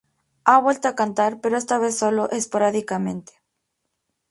Ha 0.45 0.57
vuelto 0.59 0.87
a 0.87 0.95
cantar, 0.95 1.41
pero 1.41 1.57
esta 1.59 1.77
vez 1.77 1.95
solo 1.95 2.27
esporádicamente. 2.31 3.33